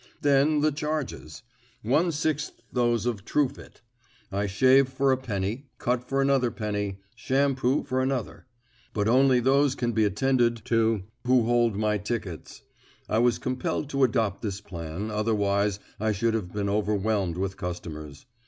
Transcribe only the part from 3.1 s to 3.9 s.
Truefit.